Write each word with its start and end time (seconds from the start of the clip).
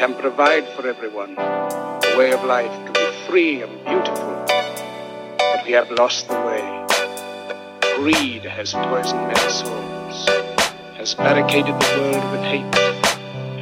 can 0.00 0.14
provide 0.14 0.66
for 0.68 0.88
everyone 0.88 1.34
a 1.36 2.14
way 2.16 2.32
of 2.32 2.42
life 2.44 2.72
to 2.86 2.92
be 2.98 3.06
free 3.28 3.60
and 3.60 3.70
beautiful. 3.84 4.32
But 5.36 5.62
we 5.66 5.72
have 5.72 5.90
lost 5.90 6.26
the 6.26 6.40
way. 6.40 6.64
Greed 7.96 8.44
has 8.44 8.72
poisoned 8.72 9.26
men's 9.28 9.56
souls, 9.60 10.26
has 10.96 11.14
barricaded 11.14 11.74
the 11.78 11.90
world 11.98 12.32
with 12.32 12.40
hate, 12.40 12.74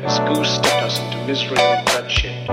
has 0.04 0.20
goose-stepped 0.30 0.82
us 0.84 1.00
into 1.00 1.26
misery 1.26 1.58
and 1.58 1.84
bloodshed. 1.86 2.48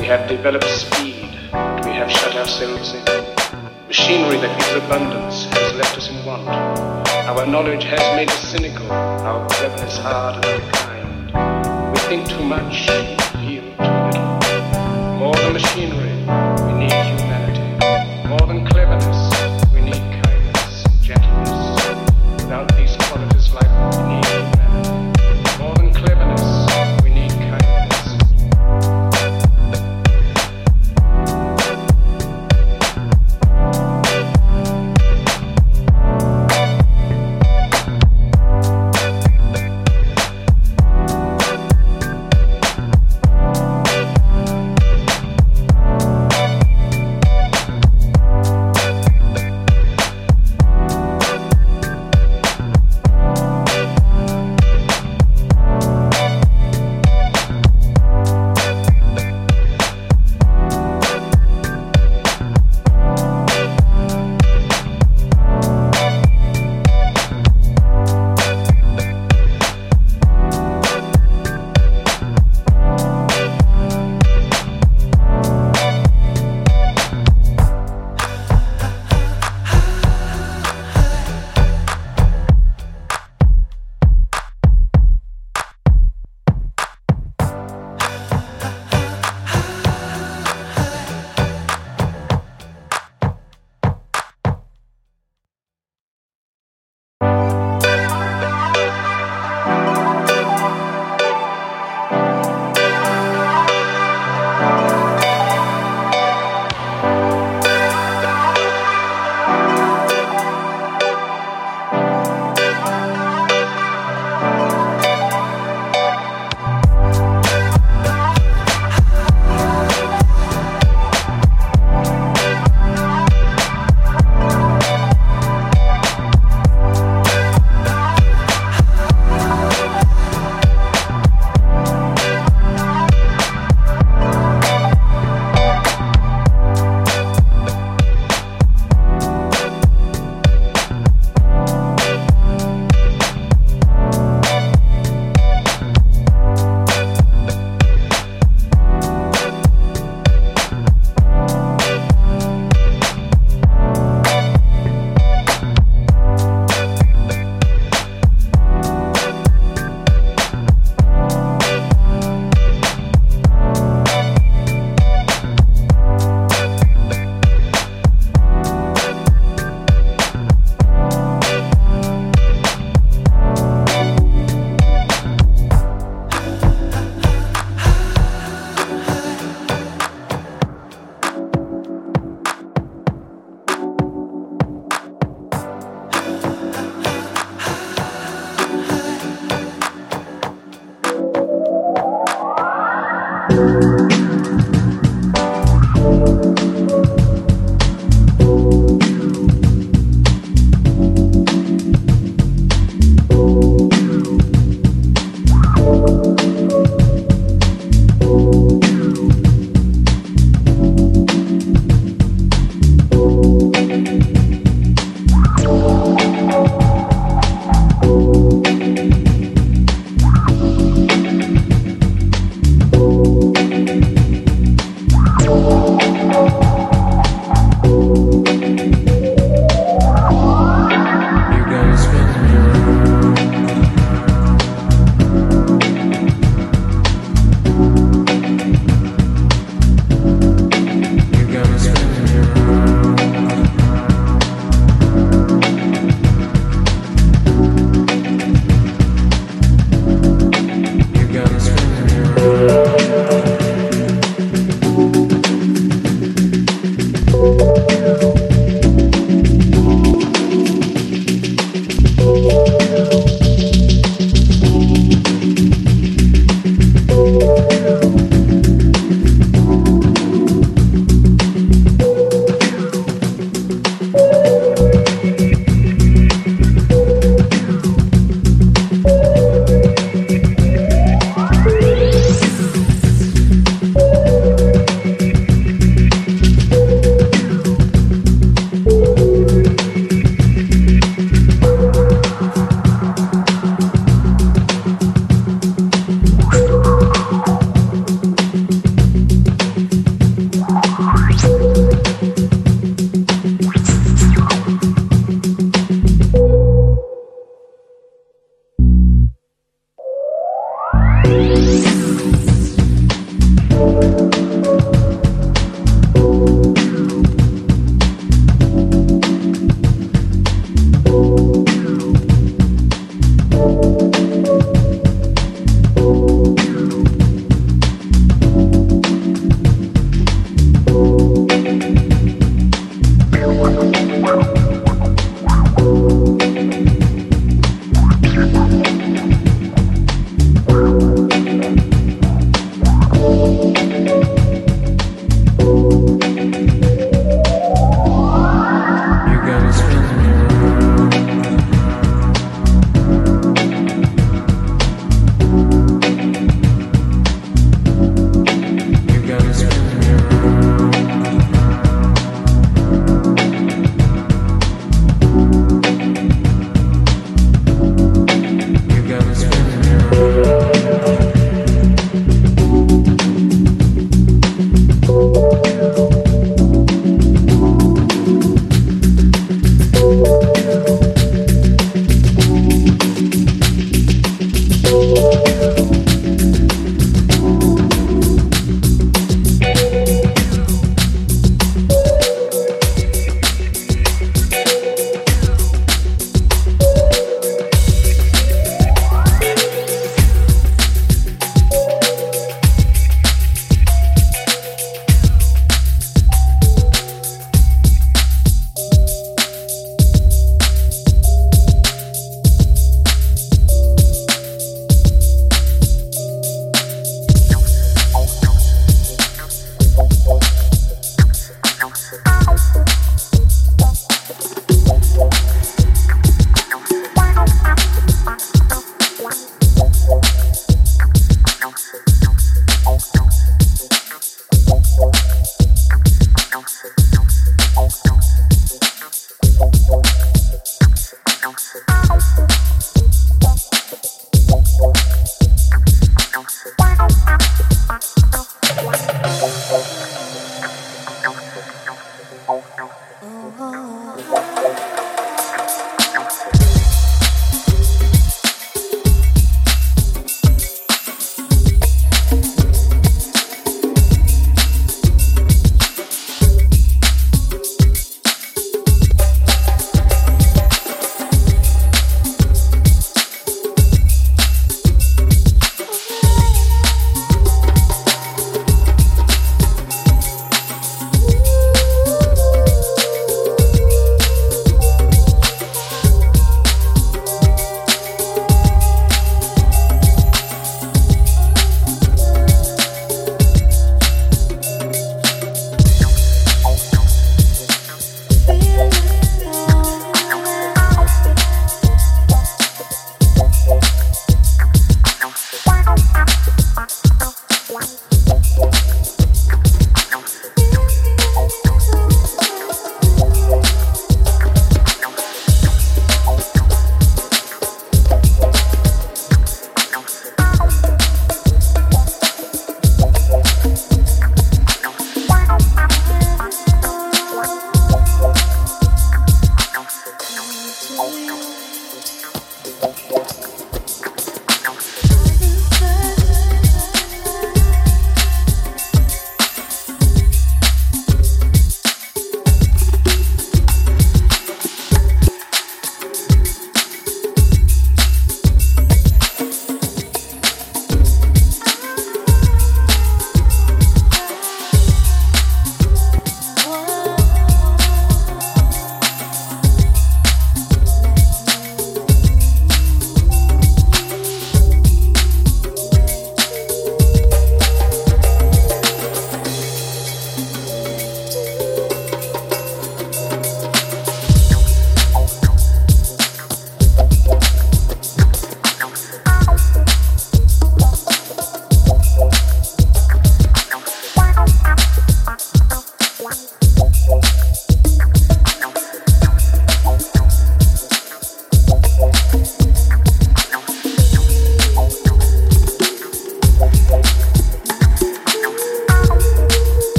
We 0.00 0.06
have 0.06 0.28
developed 0.28 0.68
speed, 0.68 1.38
but 1.52 1.84
we 1.84 1.92
have 1.92 2.10
shut 2.10 2.34
ourselves 2.34 2.94
in. 2.94 3.04
Machinery 3.86 4.38
that 4.38 4.58
gives 4.58 4.84
abundance 4.84 5.44
has 5.44 5.72
left 5.74 5.96
us 5.96 6.10
in 6.10 6.26
want. 6.26 6.48
Our 7.28 7.46
knowledge 7.46 7.84
has 7.84 8.02
made 8.16 8.28
us 8.28 8.42
cynical, 8.50 8.90
our 8.90 9.48
cleverness 9.50 9.98
hard 9.98 10.44
and 10.44 10.77
think 12.08 12.26
too 12.26 12.42
much, 12.42 13.17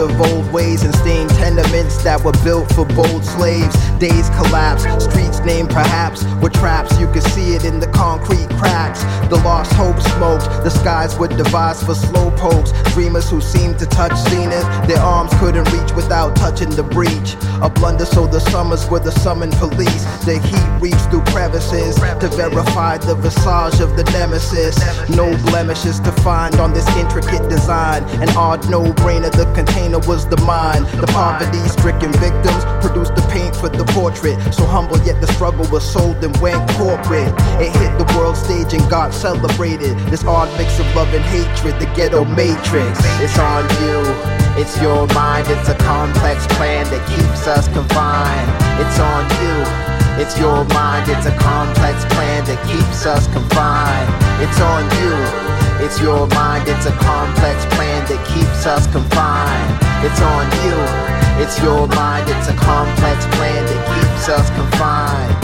of 0.00 0.20
old 0.20 0.50
ways 0.52 0.82
and 0.82 0.94
stained 0.96 1.30
tenements 1.30 2.02
that 2.02 2.24
were 2.24 2.32
built 2.42 2.72
for 2.72 2.84
bold 2.86 3.24
slaves. 3.24 3.76
Days 3.98 4.28
collapsed, 4.30 4.88
streets 5.10 5.40
named 5.40 5.70
perhaps 5.70 6.24
were 6.42 6.50
traps. 6.50 6.98
You 6.98 7.06
could 7.12 7.22
see 7.22 7.54
it 7.54 7.64
in 7.64 7.78
the 7.80 7.86
concrete 7.88 8.49
cracks. 8.60 9.02
The 9.28 9.36
lost 9.36 9.72
hope 9.72 9.98
smoked, 10.14 10.44
the 10.64 10.70
skies 10.70 11.16
were 11.18 11.28
devised 11.28 11.86
for 11.86 11.94
slow 11.94 12.30
pokes. 12.32 12.72
Dreamers 12.92 13.30
who 13.30 13.40
seemed 13.40 13.78
to 13.78 13.86
touch 13.86 14.14
zenith, 14.28 14.66
their 14.86 15.00
arms 15.00 15.32
couldn't 15.40 15.70
reach 15.72 15.92
without 15.92 16.36
touching 16.36 16.70
the 16.70 16.82
breach. 16.82 17.36
A 17.62 17.70
blunder, 17.70 18.04
so 18.04 18.26
the 18.26 18.40
summers 18.40 18.88
were 18.90 19.00
the 19.00 19.12
summoned 19.12 19.54
police. 19.54 20.04
The 20.24 20.38
heat 20.38 20.68
reached 20.80 21.06
through 21.10 21.24
crevices 21.32 21.94
to 21.96 22.28
verify 22.36 22.98
the 22.98 23.14
visage 23.14 23.80
of 23.80 23.96
the 23.96 24.04
nemesis. 24.12 24.76
No 25.08 25.26
blemishes 25.48 26.00
to 26.00 26.12
find 26.20 26.56
on 26.56 26.72
this 26.72 26.88
intricate 26.96 27.48
design. 27.48 28.02
An 28.20 28.28
odd 28.36 28.68
no 28.68 28.82
brainer, 29.02 29.30
the 29.30 29.50
container 29.54 30.00
was 30.00 30.28
the 30.28 30.36
mine. 30.38 30.82
The 31.00 31.06
poverty 31.08 31.62
stricken 31.68 32.12
victims 32.12 32.62
produced 32.84 33.14
the 33.14 33.26
paint 33.32 33.56
for 33.56 33.68
the 33.68 33.84
portrait. 33.96 34.36
So 34.52 34.66
humble, 34.66 34.98
yet 35.08 35.20
the 35.20 35.28
struggle 35.32 35.66
was 35.70 35.84
sold 35.90 36.22
and 36.24 36.36
went 36.38 36.60
corporate. 36.72 37.32
It 37.64 37.72
hit 37.76 37.92
the 37.98 38.08
world 38.16 38.36
stage 38.50 38.80
and 38.80 38.90
God 38.90 39.14
celebrated. 39.14 39.96
This 40.10 40.24
odd 40.24 40.50
mix 40.58 40.80
of 40.80 40.86
love 40.96 41.12
and 41.14 41.22
hatred, 41.22 41.78
the 41.78 41.86
ghetto 41.94 42.24
matrix. 42.24 42.98
It's 43.22 43.38
on 43.38 43.62
you, 43.78 44.02
it's 44.58 44.74
your 44.82 45.06
mind, 45.14 45.46
it's 45.46 45.68
a 45.68 45.78
complex 45.78 46.46
plan 46.58 46.82
that 46.90 47.02
keeps 47.06 47.46
us 47.46 47.68
confined. 47.68 48.50
It's 48.82 48.98
on 48.98 49.22
you. 49.38 49.56
It's 50.18 50.36
your 50.36 50.66
mind, 50.74 51.06
it's 51.08 51.26
a 51.26 51.34
complex 51.38 52.02
plan 52.10 52.44
that 52.50 52.58
keeps 52.66 53.06
us 53.06 53.30
confined. 53.30 54.10
It's 54.42 54.58
on 54.58 54.82
you. 54.98 55.14
It's 55.86 56.00
your 56.02 56.26
mind, 56.34 56.66
it's 56.66 56.86
a 56.86 56.94
complex 56.98 57.64
plan 57.78 58.02
that 58.10 58.20
keeps 58.34 58.66
us 58.66 58.84
confined. 58.90 59.78
It's 60.02 60.20
on 60.20 60.44
you. 60.66 60.76
It's 61.38 61.56
your 61.62 61.86
mind, 61.86 62.26
it's 62.28 62.48
a 62.50 62.56
complex 62.58 63.24
plan 63.38 63.62
that 63.62 63.80
keeps 63.94 64.28
us 64.28 64.50
confined. 64.58 65.39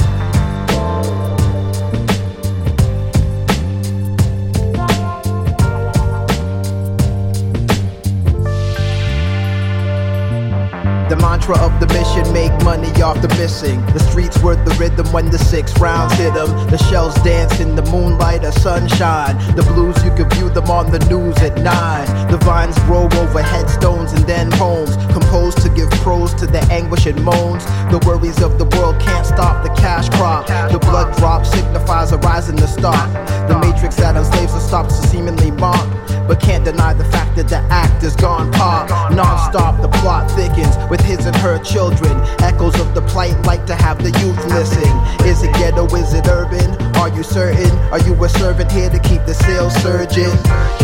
Mantra 11.47 11.65
of 11.65 11.81
the 11.81 11.87
mission 11.95 12.33
make 12.33 12.53
money 12.65 12.91
off 13.03 13.21
the 13.23 13.29
missing. 13.37 13.85
The 13.87 14.01
streets 14.01 14.39
were 14.43 14.57
the 14.57 14.75
rhythm 14.79 15.07
when 15.13 15.31
the 15.31 15.39
six 15.39 15.79
rounds 15.79 16.15
hit 16.15 16.35
them. 16.35 16.49
The 16.71 16.79
shells 16.79 17.15
dance 17.23 17.61
in 17.61 17.77
the 17.77 17.83
moonlight 17.83 18.45
or 18.45 18.53
sunshine. 18.53 19.37
The 19.55 19.63
blues, 19.63 19.97
you 20.05 20.11
could 20.15 20.33
view 20.35 20.49
them 20.51 20.71
on 20.71 20.91
the 20.91 20.99
news 21.11 21.37
at 21.39 21.57
nine. 21.63 22.07
The 22.31 22.39
vines 22.39 22.79
grow 22.81 23.05
over 23.05 23.43
headstones 23.43 24.13
and 24.13 24.25
then 24.27 24.51
homes. 24.53 24.97
Composed 25.13 25.59
to 25.63 25.69
give 25.71 25.91
prose 26.03 26.35
to 26.35 26.47
the 26.47 26.63
anguish 26.71 27.07
and 27.07 27.23
moans. 27.23 27.65
The 27.91 28.03
worries 28.07 28.43
of 28.43 28.59
the 28.59 28.67
world 28.77 29.01
can't 29.01 29.27
stop 29.27 29.63
the 29.63 29.71
cash 29.81 30.09
crop. 30.11 30.47
The 30.47 30.79
blood 30.79 31.17
drop 31.17 31.47
signifies 31.47 32.13
a 32.13 32.19
rise 32.19 32.49
in 32.49 32.57
the 32.57 32.67
stock. 32.67 33.09
The 33.49 33.59
matrix 33.59 33.97
that 33.97 34.17
enslaves 34.17 34.53
the 34.53 34.61
stops 34.61 34.99
to 35.01 35.07
seemingly 35.09 35.51
mock. 35.51 35.96
But 36.27 36.41
can't 36.41 36.65
deny 36.65 36.93
the 36.93 37.05
fact 37.05 37.37
that 37.37 37.49
the 37.49 37.59
act 37.71 38.03
is 38.03 38.17
gone 38.17 38.53
pop. 38.53 38.91
Non-stop, 39.13 39.81
the 39.81 39.89
plot 39.89 40.31
thickens 40.31 40.77
with 40.91 41.01
his 41.01 41.27
and 41.27 41.37
her 41.37 41.59
children. 41.63 42.13
Echoes 42.41 42.79
of 42.81 42.95
the 42.95 43.03
plight 43.03 43.37
like 43.47 43.65
to 43.67 43.75
have 43.75 44.03
the 44.03 44.11
youth 44.21 44.43
listen. 44.47 44.91
Is 45.27 45.43
it 45.43 45.53
ghetto? 45.55 45.87
Is 45.95 46.15
it 46.15 46.27
urban? 46.27 46.75
Are 46.97 47.09
you 47.09 47.23
certain? 47.23 47.71
Are 47.93 48.01
you 48.01 48.13
a 48.25 48.29
servant 48.29 48.73
here 48.73 48.91
to 48.91 48.99
keep 48.99 49.25
the 49.25 49.35
sales 49.35 49.75
surging? 49.75 50.33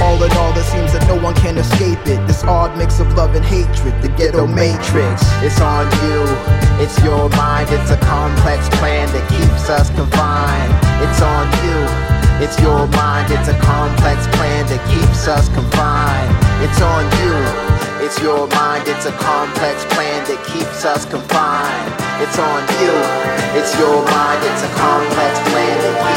All 0.01 0.23
in 0.23 0.31
all, 0.33 0.57
it 0.57 0.65
seems 0.65 0.93
that 0.93 1.05
no 1.09 1.21
one 1.21 1.35
can 1.35 1.59
escape 1.59 2.07
it. 2.07 2.25
This 2.27 2.45
odd 2.45 2.77
mix 2.79 3.01
of 3.01 3.13
love 3.15 3.35
and 3.35 3.45
hatred, 3.45 4.01
the 4.03 4.09
ghetto 4.17 4.47
matrix. 4.47 5.23
It's 5.43 5.61
on 5.61 5.87
you, 6.07 6.23
it's 6.83 7.03
your 7.03 7.29
mind, 7.31 7.69
it's 7.71 7.91
a 7.91 7.99
complex 7.99 8.69
plan 8.79 9.11
that 9.13 9.29
keeps 9.29 9.69
us 9.69 9.91
confined. 9.91 10.73
It's 11.03 11.21
on 11.21 11.51
you. 11.65 12.12
It's 12.43 12.59
your 12.61 12.89
mind, 12.89 13.31
it's 13.31 13.47
a 13.47 13.57
complex 13.61 14.27
plan 14.35 14.67
that 14.67 14.83
keeps 14.91 15.29
us 15.29 15.47
confined. 15.55 16.35
It's 16.59 16.83
on 16.83 17.07
you. 17.23 17.39
It's 18.03 18.19
your 18.19 18.49
mind, 18.51 18.83
it's 18.89 19.07
a 19.07 19.15
complex 19.15 19.87
plan 19.95 20.27
that 20.27 20.43
keeps 20.51 20.85
us 20.85 21.07
confined. 21.07 21.95
It's 22.19 22.39
on 22.43 22.67
you. 22.83 22.95
It's 23.55 23.71
your 23.79 24.03
mind, 24.11 24.43
it's 24.43 24.63
a 24.67 24.73
complex 24.75 25.39
plan 25.55 26.12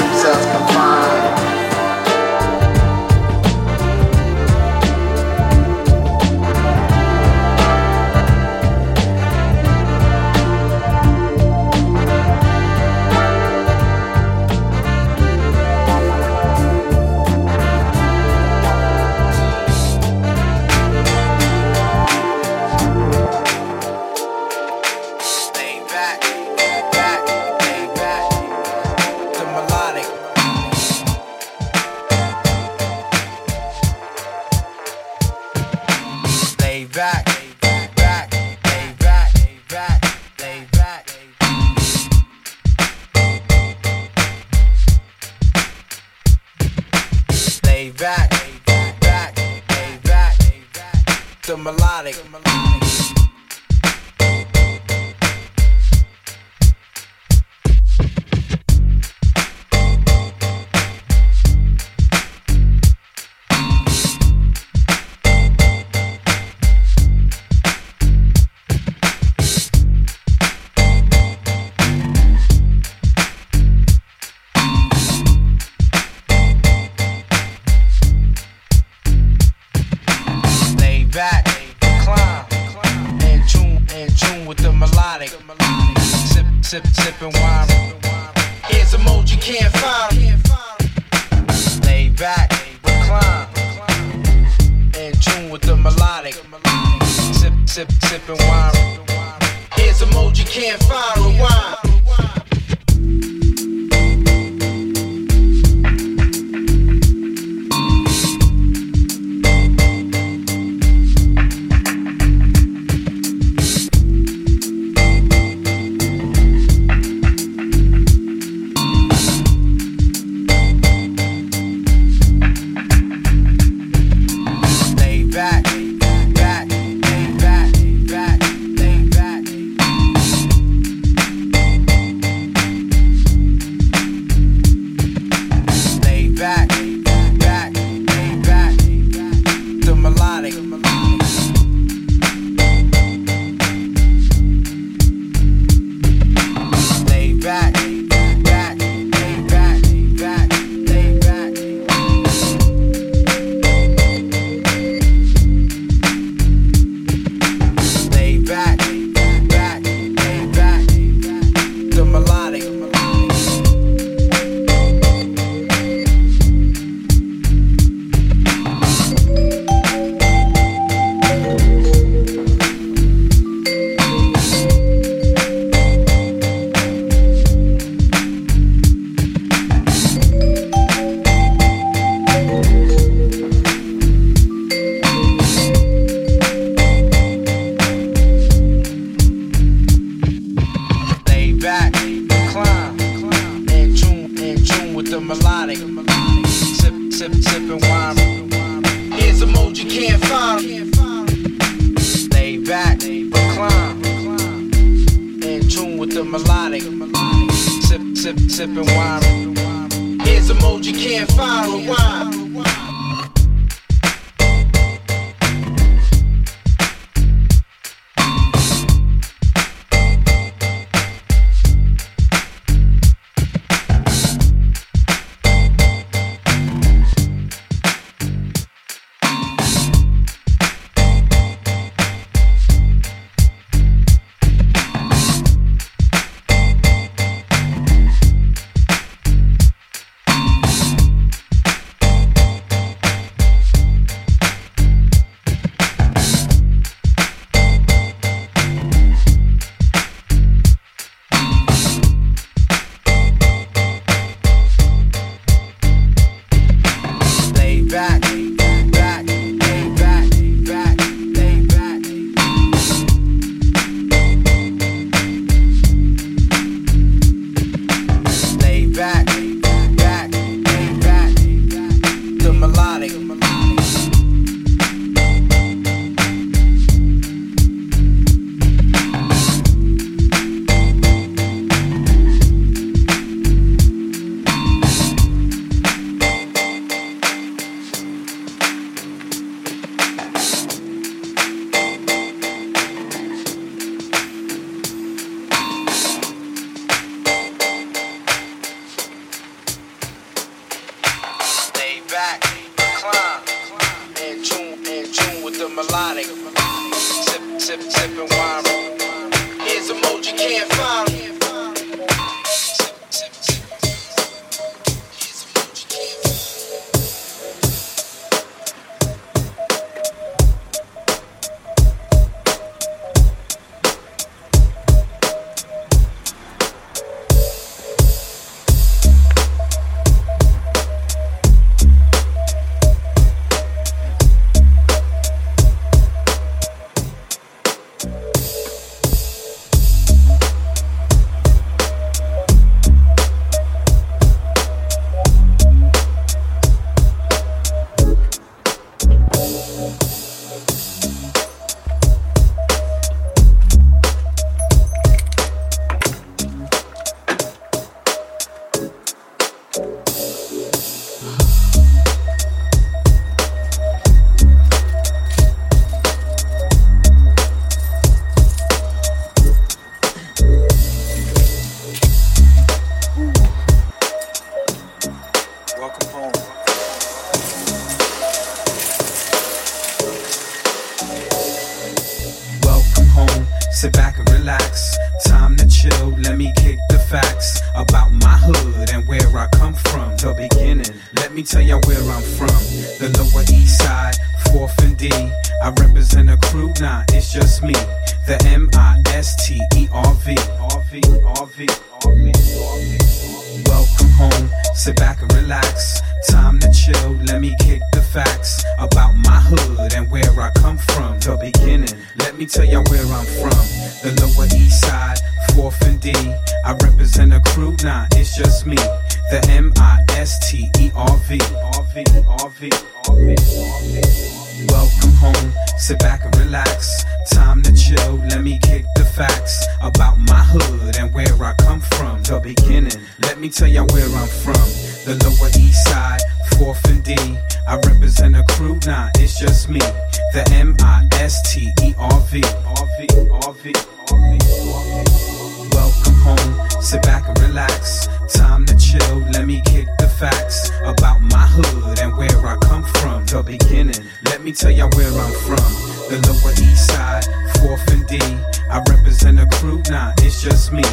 And 459.25 459.39
the 459.39 459.47
crew 459.57 459.81
nah, 459.89 460.13
it's 460.19 460.39
just 460.39 460.71
me. 460.71 460.83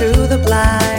Through 0.00 0.26
the 0.28 0.38
blinds. 0.38 0.89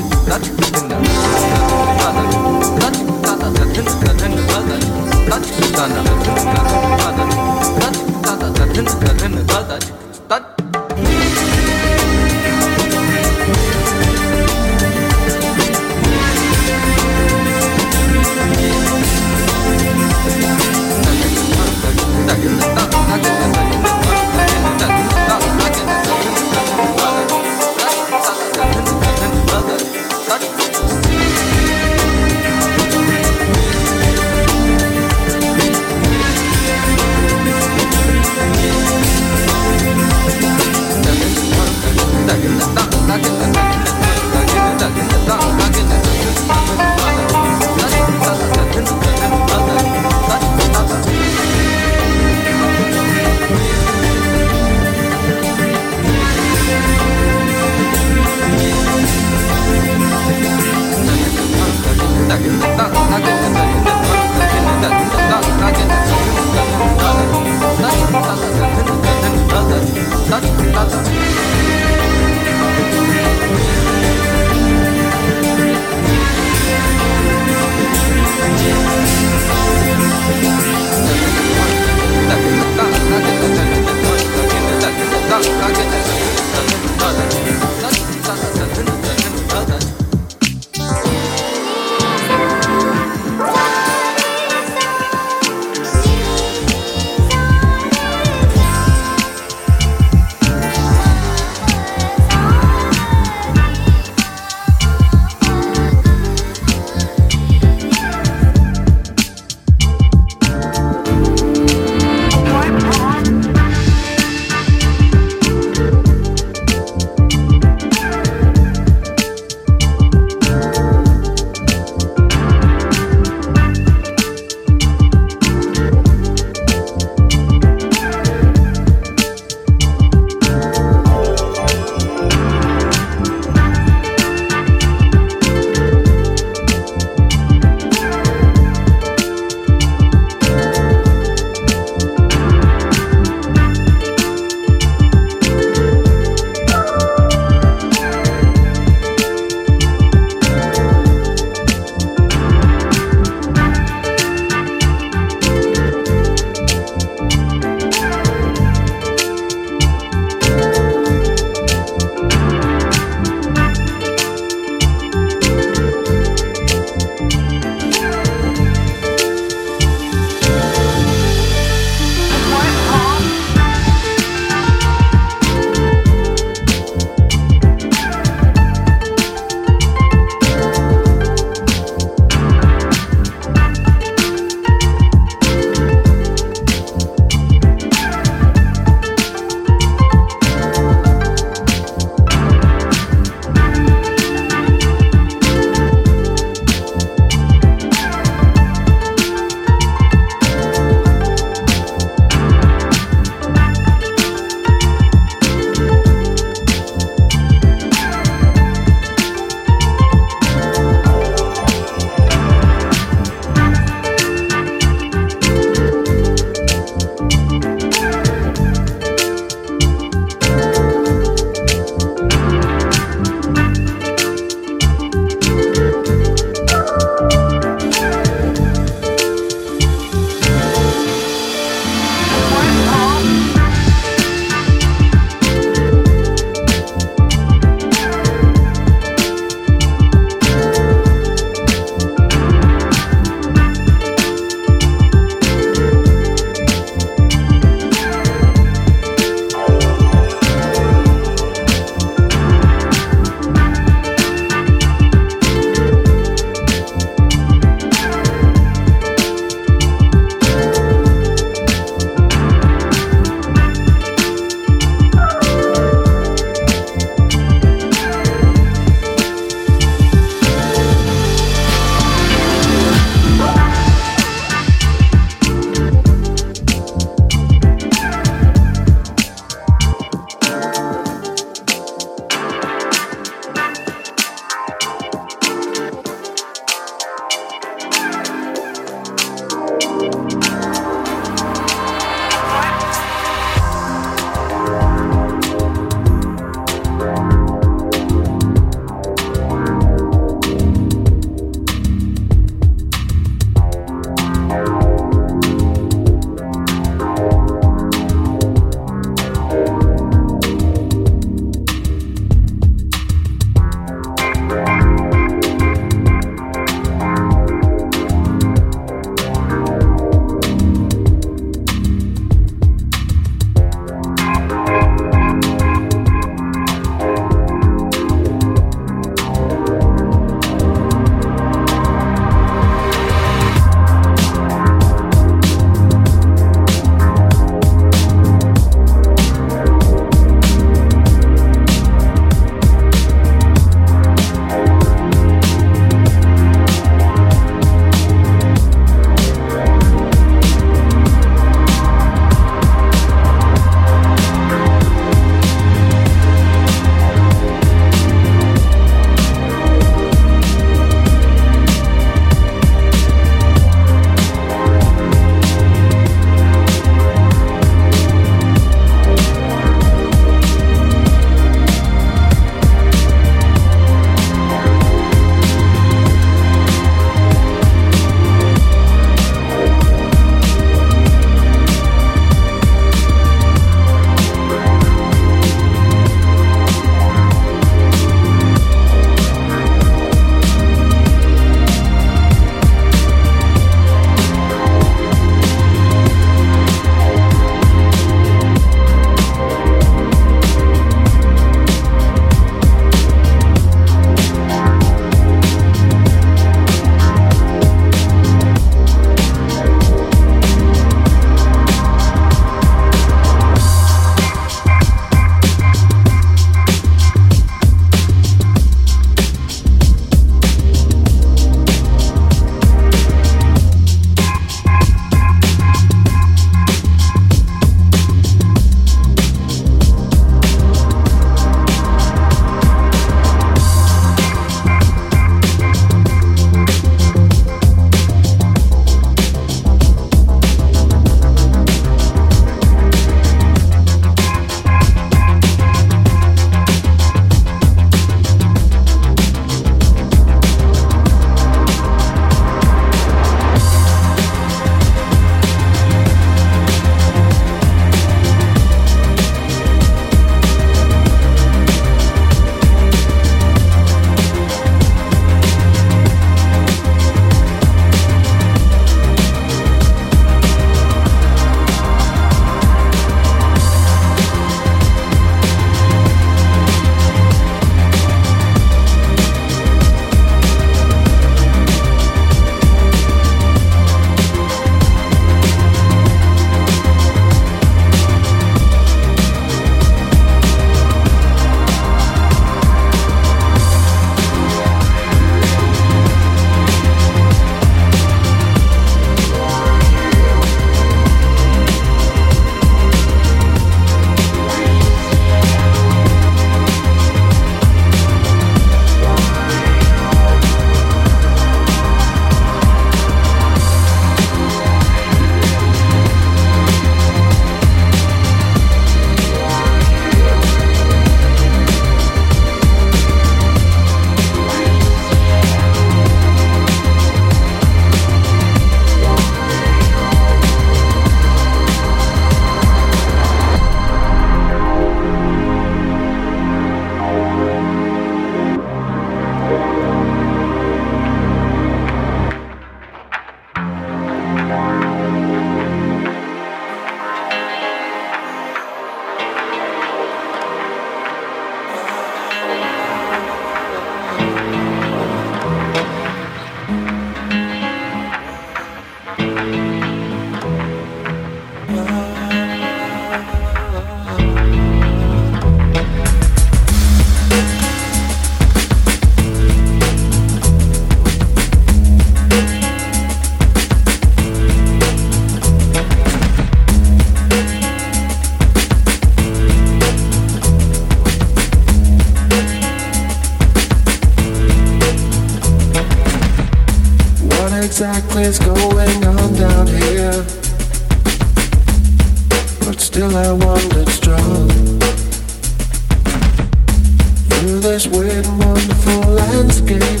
Wonderful 598.58 599.12
landscape 599.12 600.00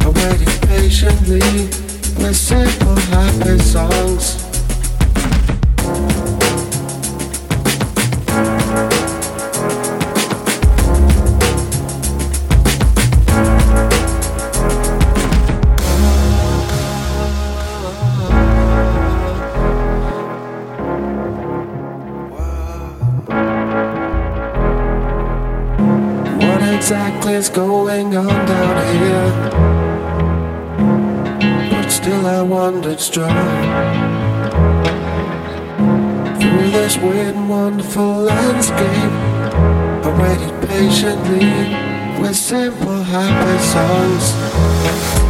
I 0.00 0.08
waited 0.08 0.68
patiently 0.68 1.40
with 2.18 2.36
simple 2.36 2.96
happy 3.12 3.58
songs 3.58 4.48
is 27.30 27.48
going 27.48 28.16
on 28.16 28.46
down 28.46 28.76
here? 28.96 29.32
But 31.70 31.88
still 31.90 32.26
I 32.26 32.42
wandered 32.42 33.00
strong 33.00 33.34
Through 36.40 36.70
this 36.70 36.96
weird 36.98 37.34
and 37.34 37.48
wonderful 37.48 38.22
landscape 38.22 39.12
I 40.06 40.10
waited 40.20 40.68
patiently 40.68 41.48
with 42.20 42.36
simple 42.36 43.02
happy 43.02 43.58
songs 43.74 45.27